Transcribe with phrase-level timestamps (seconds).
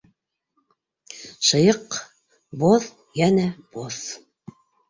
[1.49, 1.99] Шыйыҡ,
[2.65, 2.89] боҙ,
[3.25, 4.03] йәнә боҫ...